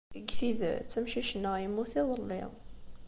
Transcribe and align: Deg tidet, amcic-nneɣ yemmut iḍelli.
Deg 0.15 0.25
tidet, 0.37 0.93
amcic-nneɣ 0.99 1.55
yemmut 1.59 1.93
iḍelli. 2.01 2.43